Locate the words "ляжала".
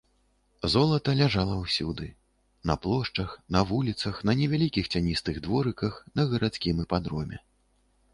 1.17-1.55